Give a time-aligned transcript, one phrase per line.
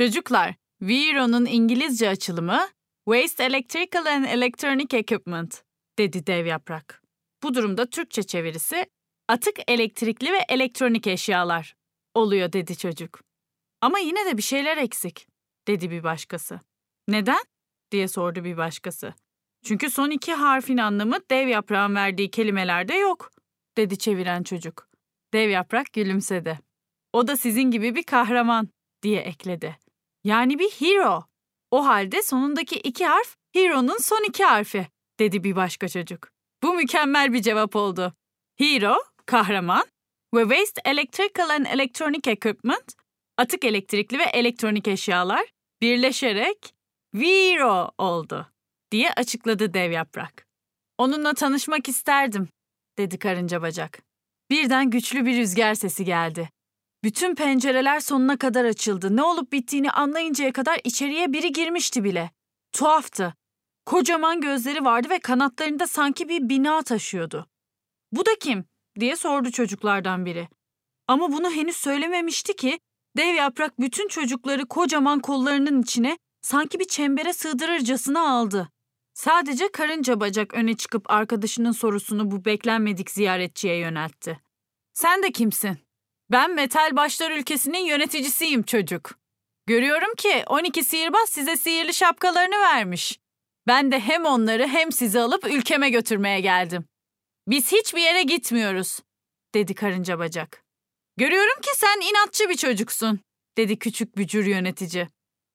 [0.00, 2.68] Çocuklar, VERO'nun İngilizce açılımı
[3.04, 5.62] Waste Electrical and Electronic Equipment
[5.98, 7.02] dedi dev yaprak.
[7.42, 8.86] Bu durumda Türkçe çevirisi
[9.28, 11.74] atık elektrikli ve elektronik eşyalar
[12.14, 13.20] oluyor dedi çocuk.
[13.80, 15.26] Ama yine de bir şeyler eksik
[15.68, 16.60] dedi bir başkası.
[17.08, 17.44] Neden?
[17.90, 19.14] diye sordu bir başkası.
[19.64, 23.30] Çünkü son iki harfin anlamı dev yaprağın verdiği kelimelerde yok
[23.76, 24.88] dedi çeviren çocuk.
[25.32, 26.58] Dev yaprak gülümsedi.
[27.12, 28.68] O da sizin gibi bir kahraman
[29.02, 29.89] diye ekledi.
[30.24, 31.24] Yani bir hero.
[31.70, 34.86] O halde sonundaki iki harf hero'nun son iki harfi
[35.20, 36.30] dedi bir başka çocuk.
[36.62, 38.14] Bu mükemmel bir cevap oldu.
[38.58, 39.86] Hero, kahraman
[40.34, 42.94] ve Waste Electrical and Electronic Equipment,
[43.36, 45.46] atık elektrikli ve elektronik eşyalar
[45.82, 46.74] birleşerek
[47.14, 48.52] Vero oldu
[48.90, 50.46] diye açıkladı dev yaprak.
[50.98, 52.48] Onunla tanışmak isterdim
[52.98, 54.02] dedi karınca bacak.
[54.50, 56.50] Birden güçlü bir rüzgar sesi geldi.
[57.04, 59.16] Bütün pencereler sonuna kadar açıldı.
[59.16, 62.30] Ne olup bittiğini anlayıncaya kadar içeriye biri girmişti bile.
[62.72, 63.34] Tuhaftı.
[63.86, 67.46] Kocaman gözleri vardı ve kanatlarında sanki bir bina taşıyordu.
[68.12, 68.64] Bu da kim?
[69.00, 70.48] diye sordu çocuklardan biri.
[71.08, 72.78] Ama bunu henüz söylememişti ki
[73.16, 78.70] dev yaprak bütün çocukları kocaman kollarının içine sanki bir çembere sığdırırcasına aldı.
[79.14, 84.40] Sadece karınca bacak öne çıkıp arkadaşının sorusunu bu beklenmedik ziyaretçiye yöneltti.
[84.92, 85.78] Sen de kimsin?
[86.30, 89.10] Ben Metal Başlar ülkesinin yöneticisiyim çocuk.
[89.66, 93.18] Görüyorum ki 12 sihirbaz size sihirli şapkalarını vermiş.
[93.66, 96.84] Ben de hem onları hem sizi alıp ülkeme götürmeye geldim.
[97.48, 99.00] Biz hiçbir yere gitmiyoruz,
[99.54, 100.64] dedi karınca bacak.
[101.16, 103.20] Görüyorum ki sen inatçı bir çocuksun,
[103.56, 105.08] dedi küçük bücür yönetici.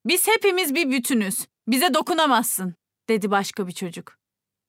[0.06, 1.48] Biz hepimiz bir bütünüz.
[1.68, 2.76] Bize dokunamazsın,
[3.10, 4.18] dedi başka bir çocuk.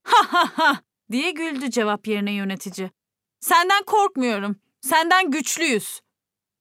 [0.04, 0.80] Ha ha ha,
[1.12, 2.90] diye güldü cevap yerine yönetici.
[3.40, 4.56] Senden korkmuyorum.
[4.86, 6.00] Senden güçlüyüz,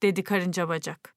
[0.04, 1.16] dedi karınca bacak.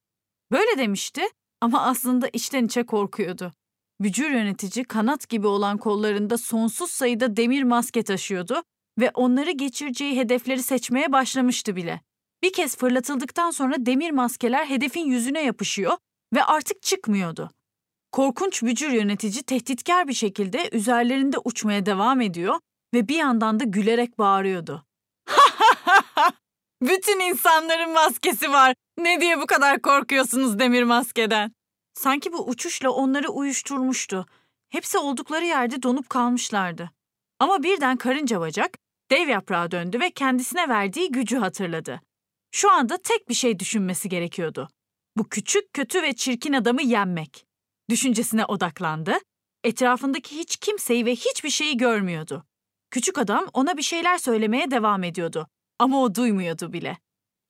[0.52, 1.22] Böyle demişti
[1.60, 3.52] ama aslında içten içe korkuyordu.
[4.00, 8.62] Bücür yönetici kanat gibi olan kollarında sonsuz sayıda demir maske taşıyordu
[8.98, 12.00] ve onları geçireceği hedefleri seçmeye başlamıştı bile.
[12.42, 15.92] Bir kez fırlatıldıktan sonra demir maskeler hedefin yüzüne yapışıyor
[16.34, 17.50] ve artık çıkmıyordu.
[18.12, 22.60] Korkunç bücür yönetici tehditkar bir şekilde üzerlerinde uçmaya devam ediyor
[22.94, 24.87] ve bir yandan da gülerek bağırıyordu.
[26.82, 28.74] Bütün insanların maskesi var.
[28.98, 31.52] Ne diye bu kadar korkuyorsunuz demir maskeden?
[31.94, 34.26] Sanki bu uçuşla onları uyuşturmuştu.
[34.68, 36.90] Hepsi oldukları yerde donup kalmışlardı.
[37.38, 38.78] Ama birden karınca bacak
[39.10, 42.00] dev yaprağa döndü ve kendisine verdiği gücü hatırladı.
[42.50, 44.68] Şu anda tek bir şey düşünmesi gerekiyordu.
[45.16, 47.46] Bu küçük, kötü ve çirkin adamı yenmek.
[47.90, 49.18] Düşüncesine odaklandı.
[49.64, 52.44] Etrafındaki hiç kimseyi ve hiçbir şeyi görmüyordu.
[52.90, 55.48] Küçük adam ona bir şeyler söylemeye devam ediyordu.
[55.78, 56.98] Ama o duymuyordu bile.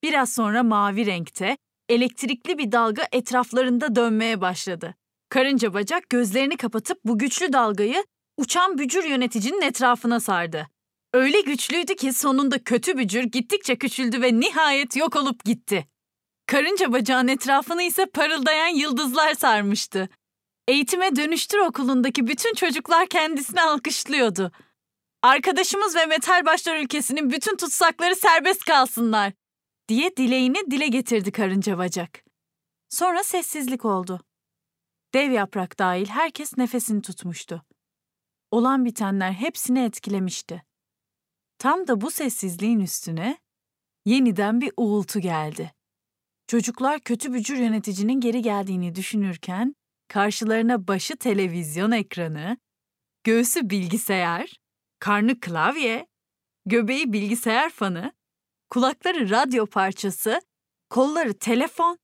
[0.03, 1.56] Biraz sonra mavi renkte,
[1.89, 4.94] elektrikli bir dalga etraflarında dönmeye başladı.
[5.28, 8.05] Karınca bacak gözlerini kapatıp bu güçlü dalgayı
[8.37, 10.69] uçan bücür yöneticinin etrafına sardı.
[11.15, 15.88] Öyle güçlüydü ki sonunda kötü bücür gittikçe küçüldü ve nihayet yok olup gitti.
[16.47, 20.09] Karınca bacağın etrafını ise parıldayan yıldızlar sarmıştı.
[20.69, 24.53] Eğitime Dönüştür okulundaki bütün çocuklar kendisini alkışlıyordu.
[25.23, 29.33] Arkadaşımız ve Metal Başlar ülkesinin bütün tutsakları serbest kalsınlar
[29.89, 32.25] diye dileğini dile getirdi karınca bacak.
[32.89, 34.21] Sonra sessizlik oldu.
[35.15, 37.65] Dev yaprak dahil herkes nefesini tutmuştu.
[38.51, 40.62] Olan bitenler hepsini etkilemişti.
[41.59, 43.39] Tam da bu sessizliğin üstüne
[44.06, 45.73] yeniden bir uğultu geldi.
[46.47, 49.75] Çocuklar kötü bücür yöneticinin geri geldiğini düşünürken
[50.09, 52.59] karşılarına başı televizyon ekranı,
[53.25, 54.59] göğsü bilgisayar,
[54.99, 56.07] karnı klavye,
[56.67, 58.13] göbeği bilgisayar fanı,
[58.71, 60.41] kulakları radyo parçası,
[60.91, 61.99] kolları telefon,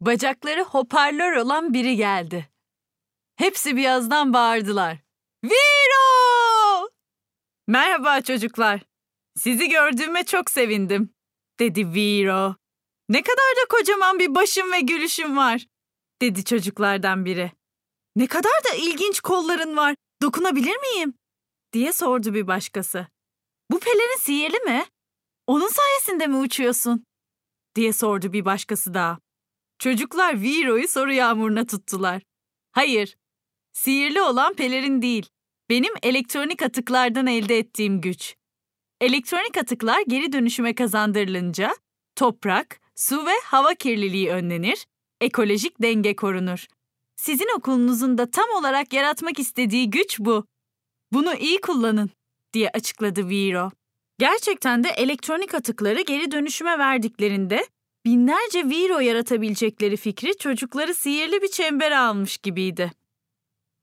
[0.00, 2.48] bacakları hoparlör olan biri geldi.
[3.36, 4.98] Hepsi bir yazdan bağırdılar.
[5.44, 6.88] Viro!
[7.66, 8.80] Merhaba çocuklar.
[9.36, 11.14] Sizi gördüğüme çok sevindim,
[11.58, 12.56] dedi Viro.
[13.08, 15.66] Ne kadar da kocaman bir başım ve gülüşüm var,
[16.22, 17.52] dedi çocuklardan biri.
[18.16, 19.94] Ne kadar da ilginç kolların var.
[20.22, 21.17] Dokunabilir miyim?
[21.72, 23.06] Diye sordu bir başkası.
[23.70, 24.84] Bu pelerin sihirli mi?
[25.46, 27.04] Onun sayesinde mi uçuyorsun?
[27.74, 29.18] diye sordu bir başkası daha.
[29.78, 32.22] Çocuklar Viro'yu soru yağmuruna tuttular.
[32.72, 33.16] Hayır,
[33.72, 35.26] sihirli olan pelerin değil.
[35.70, 38.34] Benim elektronik atıklardan elde ettiğim güç.
[39.00, 41.76] Elektronik atıklar geri dönüşüme kazandırılınca
[42.16, 44.86] toprak, su ve hava kirliliği önlenir,
[45.20, 46.66] ekolojik denge korunur.
[47.16, 50.46] Sizin okulunuzun da tam olarak yaratmak istediği güç bu.
[51.12, 52.10] Bunu iyi kullanın,
[52.52, 53.70] diye açıkladı Viro.
[54.18, 57.66] Gerçekten de elektronik atıkları geri dönüşüme verdiklerinde
[58.04, 62.92] binlerce viro yaratabilecekleri fikri çocukları sihirli bir çembere almış gibiydi.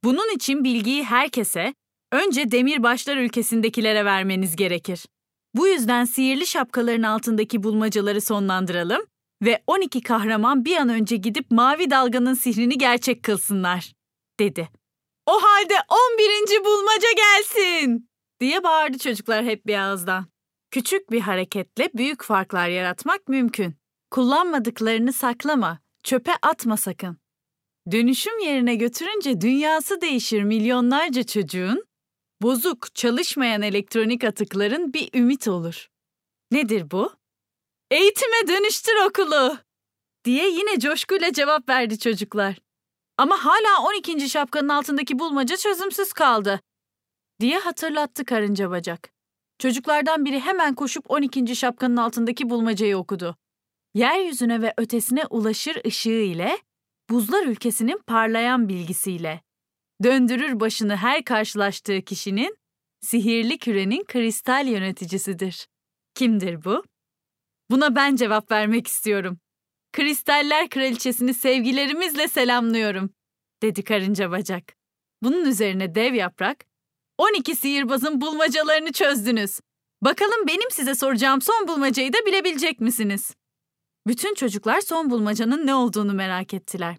[0.04, 1.74] Bunun için bilgiyi herkese,
[2.12, 5.06] önce demirbaşlar ülkesindekilere vermeniz gerekir.
[5.56, 9.02] Bu yüzden sihirli şapkaların altındaki bulmacaları sonlandıralım
[9.44, 13.94] ve 12 kahraman bir an önce gidip mavi dalganın sihrini gerçek kılsınlar,
[14.40, 14.70] dedi.
[15.26, 16.66] O halde 11.
[16.66, 20.26] bulmaca gelsin, diye bağırdı çocuklar hep bir ağızdan.
[20.72, 23.76] Küçük bir hareketle büyük farklar yaratmak mümkün.
[24.12, 27.18] Kullanmadıklarını saklama, çöpe atma sakın.
[27.92, 31.86] Dönüşüm yerine götürünce dünyası değişir milyonlarca çocuğun,
[32.42, 35.88] bozuk, çalışmayan elektronik atıkların bir ümit olur.
[36.52, 37.14] Nedir bu?
[37.92, 39.58] Eğitime dönüştür okulu!
[40.26, 42.56] diye yine coşkuyla cevap verdi çocuklar.
[43.18, 44.30] Ama hala 12.
[44.30, 46.62] şapkanın altındaki bulmaca çözümsüz kaldı
[47.40, 49.10] diye hatırlattı karınca bacak.
[49.60, 51.56] Çocuklardan biri hemen koşup 12.
[51.56, 53.36] şapkanın altındaki bulmacayı okudu.
[53.94, 56.58] Yeryüzüne ve ötesine ulaşır ışığı ile,
[57.10, 59.42] buzlar ülkesinin parlayan bilgisiyle.
[60.04, 62.58] Döndürür başını her karşılaştığı kişinin,
[63.02, 65.68] sihirli kürenin kristal yöneticisidir.
[66.16, 66.84] Kimdir bu?
[67.72, 69.40] Buna ben cevap vermek istiyorum.
[69.96, 73.10] Kristaller kraliçesini sevgilerimizle selamlıyorum,
[73.62, 74.74] dedi karınca bacak.
[75.24, 76.66] Bunun üzerine dev yaprak,
[77.18, 79.60] 12 sihirbazın bulmacalarını çözdünüz.
[80.02, 83.36] Bakalım benim size soracağım son bulmacayı da bilebilecek misiniz?
[84.08, 86.98] Bütün çocuklar son bulmacanın ne olduğunu merak ettiler.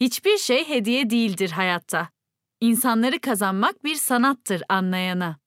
[0.00, 2.08] Hiçbir şey hediye değildir hayatta.
[2.60, 5.38] İnsanları kazanmak bir sanattır anlayana.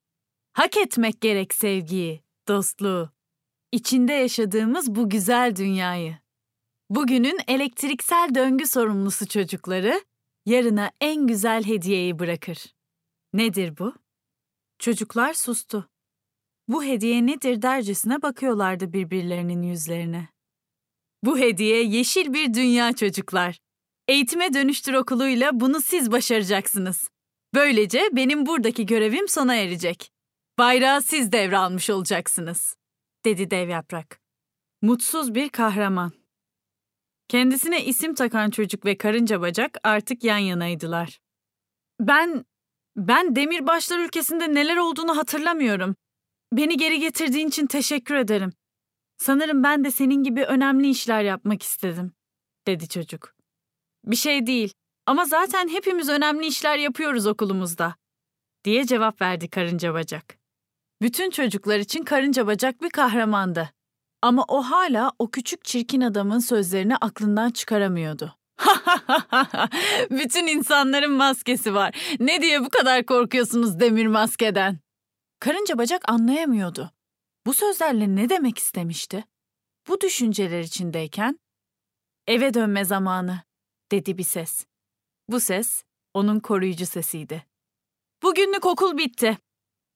[0.53, 3.11] Hak etmek gerek sevgiyi, dostluğu.
[3.71, 6.24] İçinde yaşadığımız bu güzel dünyayı.
[6.89, 10.01] Bugünün elektriksel döngü sorumlusu çocukları
[10.45, 12.65] yarına en güzel hediyeyi bırakır.
[13.33, 13.93] Nedir bu?
[14.79, 15.89] Çocuklar sustu.
[16.67, 20.27] Bu hediye nedir dercesine bakıyorlardı birbirlerinin yüzlerine.
[21.23, 23.59] Bu hediye yeşil bir dünya çocuklar.
[24.07, 27.09] Eğitime Dönüştür okuluyla bunu siz başaracaksınız.
[27.53, 30.11] Böylece benim buradaki görevim sona erecek.
[30.57, 32.75] Bayrağı siz devralmış olacaksınız,
[33.25, 34.21] dedi dev yaprak.
[34.81, 36.24] Mutsuz bir kahraman.
[37.27, 41.19] Kendisine isim takan çocuk ve karınca bacak artık yan yanaydılar.
[41.99, 42.45] Ben,
[42.97, 45.95] ben Demirbaşlar ülkesinde neler olduğunu hatırlamıyorum.
[46.53, 48.53] Beni geri getirdiğin için teşekkür ederim.
[49.17, 52.13] Sanırım ben de senin gibi önemli işler yapmak istedim,
[52.67, 53.35] dedi çocuk.
[54.05, 54.73] Bir şey değil
[55.05, 57.95] ama zaten hepimiz önemli işler yapıyoruz okulumuzda,
[58.63, 60.37] diye cevap verdi karınca bacak.
[61.01, 63.74] Bütün çocuklar için karınca bacak bir kahramandı.
[64.21, 68.35] Ama o hala o küçük çirkin adamın sözlerini aklından çıkaramıyordu.
[70.09, 72.15] Bütün insanların maskesi var.
[72.19, 74.79] Ne diye bu kadar korkuyorsunuz demir maskeden?
[75.39, 76.91] Karınca bacak anlayamıyordu.
[77.45, 79.25] Bu sözlerle ne demek istemişti?
[79.87, 81.39] Bu düşünceler içindeyken
[82.27, 83.41] eve dönme zamanı
[83.91, 84.65] dedi bir ses.
[85.29, 85.83] Bu ses
[86.13, 87.45] onun koruyucu sesiydi.
[88.23, 89.37] Bugünlük okul bitti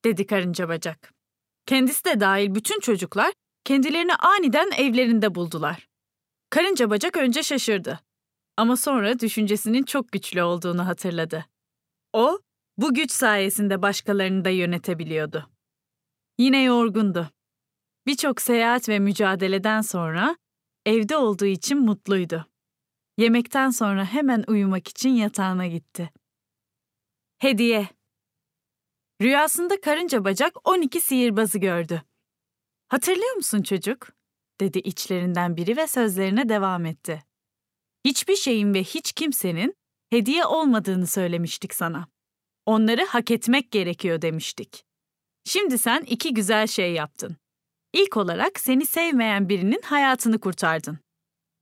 [0.06, 1.14] dedi karınca bacak.
[1.66, 3.34] Kendisi de dahil bütün çocuklar
[3.70, 5.88] kendilerini aniden evlerinde buldular.
[6.50, 8.00] Karınca bacak önce şaşırdı.
[8.58, 11.46] Ama sonra düşüncesinin çok güçlü olduğunu hatırladı.
[12.14, 12.40] O,
[12.78, 15.50] bu güç sayesinde başkalarını da yönetebiliyordu.
[16.38, 17.30] Yine yorgundu.
[18.08, 20.38] Birçok seyahat ve mücadeleden sonra
[20.86, 22.46] evde olduğu için mutluydu.
[23.18, 26.12] Yemekten sonra hemen uyumak için yatağına gitti.
[27.38, 27.90] Hediye
[29.22, 32.04] Rüyasında karınca bacak 12 sihirbazı gördü.
[32.90, 34.08] Hatırlıyor musun çocuk?
[34.62, 37.24] dedi içlerinden biri ve sözlerine devam etti.
[38.06, 39.74] Hiçbir şeyin ve hiç kimsenin
[40.10, 42.08] hediye olmadığını söylemiştik sana.
[42.66, 44.84] Onları hak etmek gerekiyor demiştik.
[45.46, 47.38] Şimdi sen iki güzel şey yaptın.
[47.94, 51.00] İlk olarak seni sevmeyen birinin hayatını kurtardın.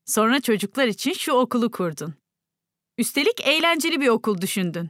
[0.05, 2.13] Sonra çocuklar için şu okulu kurdun.
[2.97, 4.89] Üstelik eğlenceli bir okul düşündün.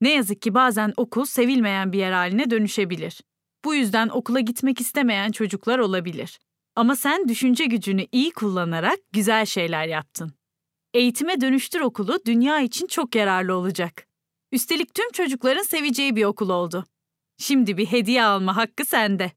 [0.00, 3.20] Ne yazık ki bazen okul sevilmeyen bir yer haline dönüşebilir.
[3.64, 6.38] Bu yüzden okula gitmek istemeyen çocuklar olabilir.
[6.76, 10.32] Ama sen düşünce gücünü iyi kullanarak güzel şeyler yaptın.
[10.94, 14.06] Eğitime Dönüştür okulu dünya için çok yararlı olacak.
[14.52, 16.86] Üstelik tüm çocukların seveceği bir okul oldu.
[17.38, 19.32] Şimdi bir hediye alma hakkı sende.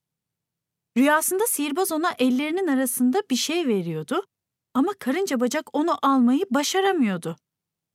[0.98, 4.26] Rüyasında sihirbaz ona ellerinin arasında bir şey veriyordu
[4.74, 7.36] ama karınca bacak onu almayı başaramıyordu.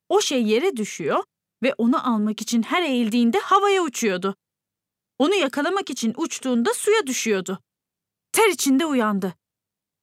[0.08, 1.24] O şey yere düşüyor
[1.62, 4.34] ve onu almak için her eğildiğinde havaya uçuyordu.
[5.18, 7.58] Onu yakalamak için uçtuğunda suya düşüyordu.
[8.32, 9.34] Ter içinde uyandı.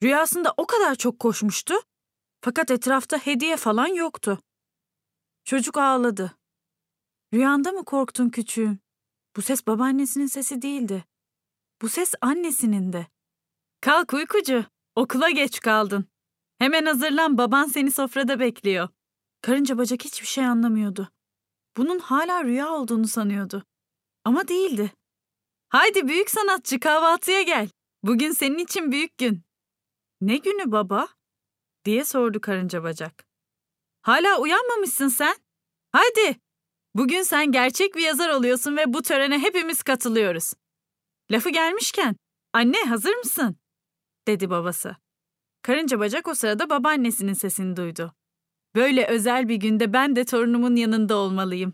[0.03, 1.73] Rüyasında o kadar çok koşmuştu
[2.41, 4.39] fakat etrafta hediye falan yoktu.
[5.45, 6.37] Çocuk ağladı.
[7.33, 8.79] Rüyanda mı korktun küçüğüm?
[9.35, 11.05] Bu ses babaannesinin sesi değildi.
[11.81, 13.07] Bu ses annesinin de.
[13.81, 16.05] Kalk uykucu, okula geç kaldın.
[16.57, 18.89] Hemen hazırlan baban seni sofrada bekliyor.
[19.41, 21.11] Karınca bacak hiçbir şey anlamıyordu.
[21.77, 23.63] Bunun hala rüya olduğunu sanıyordu.
[24.23, 24.91] Ama değildi.
[25.75, 27.69] Haydi büyük sanatçı kahvaltıya gel.
[28.03, 29.43] Bugün senin için büyük gün.
[30.21, 31.07] Ne günü baba?
[31.85, 33.25] diye sordu karınca bacak.
[34.01, 35.35] Hala uyanmamışsın sen.
[35.91, 36.39] Haydi.
[36.93, 40.53] Bugün sen gerçek bir yazar oluyorsun ve bu törene hepimiz katılıyoruz.
[41.31, 42.15] Lafı gelmişken,
[42.53, 43.57] anne hazır mısın?
[44.27, 44.95] dedi babası.
[45.61, 48.13] Karınca bacak o sırada babaannesinin sesini duydu.
[48.75, 51.73] Böyle özel bir günde ben de torunumun yanında olmalıyım.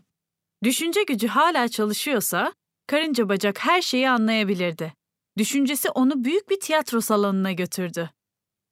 [0.64, 2.54] Düşünce gücü hala çalışıyorsa,
[2.92, 4.92] karınca bacak her şeyi anlayabilirdi.
[5.38, 8.10] Düşüncesi onu büyük bir tiyatro salonuna götürdü.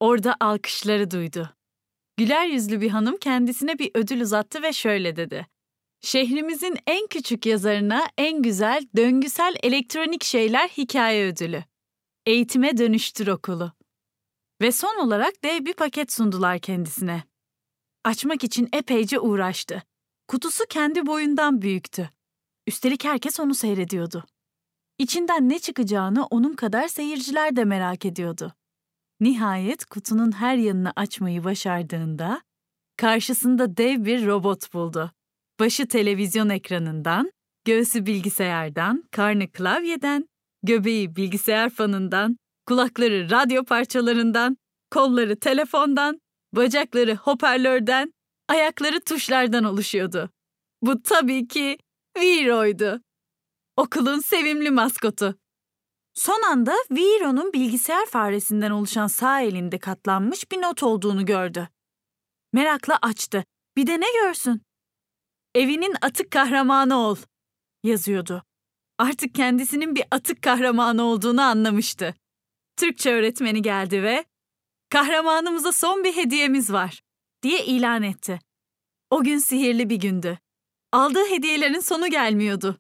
[0.01, 1.51] Orada alkışları duydu.
[2.17, 5.47] Güler yüzlü bir hanım kendisine bir ödül uzattı ve şöyle dedi.
[6.01, 11.65] Şehrimizin en küçük yazarına en güzel döngüsel elektronik şeyler hikaye ödülü.
[12.27, 13.73] Eğitime Dönüştür Okulu.
[14.61, 17.25] Ve son olarak dev bir paket sundular kendisine.
[18.05, 19.83] Açmak için epeyce uğraştı.
[20.29, 22.11] Kutusu kendi boyundan büyüktü.
[22.71, 24.25] Üstelik herkes onu seyrediyordu.
[24.99, 28.53] İçinden ne çıkacağını onun kadar seyirciler de merak ediyordu.
[29.21, 32.43] Nihayet kutunun her yanını açmayı başardığında
[32.97, 35.13] karşısında dev bir robot buldu.
[35.61, 37.33] Başı televizyon ekranından,
[37.65, 40.29] göğsü bilgisayardan, karnı klavyeden,
[40.63, 42.37] göbeği bilgisayar fanından,
[42.67, 44.57] kulakları radyo parçalarından,
[44.91, 46.21] kolları telefondan,
[46.53, 48.13] bacakları hoparlörden,
[48.49, 50.31] ayakları tuşlardan oluşuyordu.
[50.83, 51.79] Bu tabii ki
[52.19, 53.03] Viro'ydu.
[53.77, 55.39] Okulun sevimli maskotu.
[56.15, 61.69] Son anda Viro'nun bilgisayar faresinden oluşan sağ elinde katlanmış bir not olduğunu gördü.
[62.53, 63.45] Merakla açtı.
[63.77, 64.63] Bir de ne görsün?
[65.55, 67.17] Evinin atık kahramanı ol,
[67.85, 68.45] yazıyordu.
[68.99, 72.15] Artık kendisinin bir atık kahramanı olduğunu anlamıştı.
[72.77, 74.25] Türkçe öğretmeni geldi ve
[74.91, 77.03] kahramanımıza son bir hediyemiz var
[77.43, 78.41] diye ilan etti.
[79.11, 80.39] O gün sihirli bir gündü.
[80.93, 82.79] Aldığı hediyelerin sonu gelmiyordu.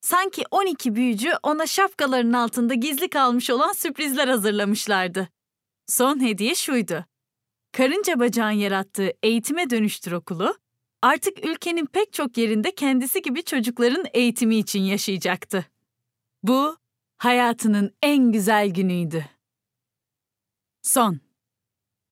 [0.00, 5.28] Sanki 12 büyücü ona şapkalarının altında gizli kalmış olan sürprizler hazırlamışlardı.
[5.86, 7.04] Son hediye şuydu.
[7.72, 10.56] Karınca bacağın yarattığı Eğitime Dönüştür Okulu,
[11.02, 15.66] artık ülkenin pek çok yerinde kendisi gibi çocukların eğitimi için yaşayacaktı.
[16.42, 16.76] Bu,
[17.18, 19.24] hayatının en güzel günüydü.
[20.82, 21.20] Son